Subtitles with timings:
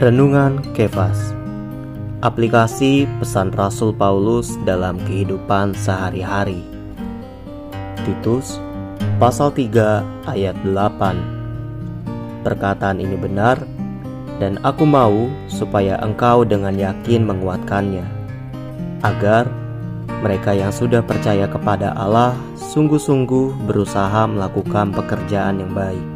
[0.00, 1.36] Renungan Kefas.
[2.24, 6.64] Aplikasi pesan Rasul Paulus dalam kehidupan sehari-hari.
[8.08, 8.56] Titus
[9.20, 13.60] pasal 3 ayat 8 Perkataan ini benar
[14.40, 18.08] dan aku mau supaya engkau dengan yakin menguatkannya
[19.04, 19.52] agar
[20.24, 26.06] mereka yang sudah percaya kepada Allah sungguh-sungguh berusaha melakukan pekerjaan yang baik.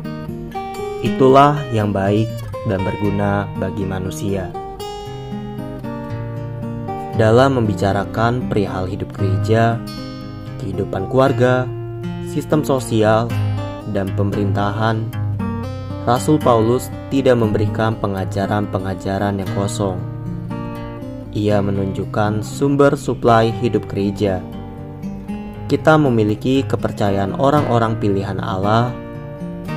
[1.04, 2.32] Itulah yang baik
[2.68, 4.48] dan berguna bagi manusia.
[7.14, 9.78] Dalam membicarakan perihal hidup gereja,
[10.58, 11.62] kehidupan keluarga,
[12.26, 13.30] sistem sosial,
[13.94, 15.06] dan pemerintahan,
[16.04, 19.96] Rasul Paulus tidak memberikan pengajaran-pengajaran yang kosong.
[21.32, 24.42] Ia menunjukkan sumber suplai hidup gereja.
[25.70, 28.92] Kita memiliki kepercayaan orang-orang pilihan Allah,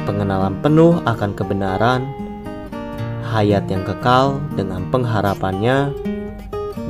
[0.09, 2.27] pengenalan penuh akan kebenaran,
[3.25, 5.93] hayat yang kekal dengan pengharapannya,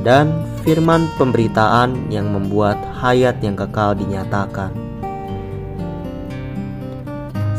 [0.02, 0.30] dan
[0.62, 4.70] firman pemberitaan yang membuat hayat yang kekal dinyatakan.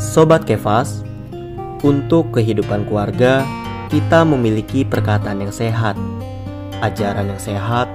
[0.00, 1.04] Sobat Kefas,
[1.80, 3.44] untuk kehidupan keluarga,
[3.92, 5.96] kita memiliki perkataan yang sehat,
[6.80, 7.88] ajaran yang sehat,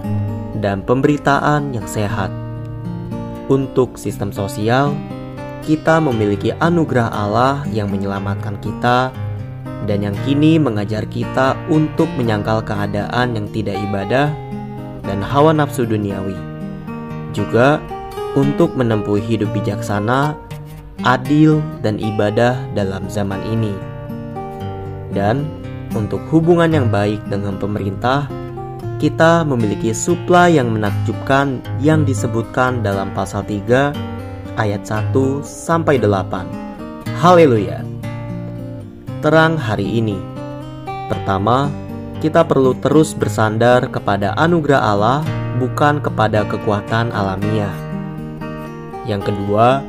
[0.59, 2.29] dan pemberitaan yang sehat.
[3.45, 4.93] Untuk sistem sosial,
[5.65, 9.09] kita memiliki anugerah Allah yang menyelamatkan kita
[9.86, 14.33] dan yang kini mengajar kita untuk menyangkal keadaan yang tidak ibadah
[15.05, 16.36] dan hawa nafsu duniawi.
[17.31, 17.80] Juga
[18.36, 20.36] untuk menempuh hidup bijaksana,
[21.08, 23.72] adil, dan ibadah dalam zaman ini.
[25.16, 25.47] Dan
[25.95, 28.28] untuk hubungan yang baik dengan pemerintah,
[29.00, 33.95] kita memiliki suplai yang menakjubkan yang disebutkan dalam pasal 3
[34.59, 37.16] ayat 1 sampai 8.
[37.24, 37.94] Haleluya
[39.23, 40.19] terang hari ini.
[41.07, 41.69] Pertama,
[42.19, 45.19] kita perlu terus bersandar kepada anugerah Allah,
[45.61, 47.71] bukan kepada kekuatan alamiah.
[49.05, 49.85] Yang kedua,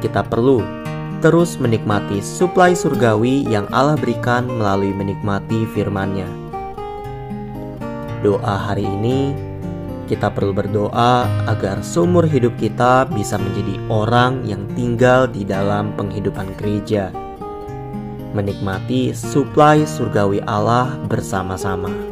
[0.00, 0.64] kita perlu
[1.22, 6.26] terus menikmati suplai surgawi yang Allah berikan melalui menikmati firman-Nya.
[8.24, 9.34] Doa hari ini
[10.10, 16.52] kita perlu berdoa agar seumur hidup kita bisa menjadi orang yang tinggal di dalam penghidupan
[16.58, 17.14] gereja
[18.32, 22.11] menikmati suplai surgawi Allah bersama-sama.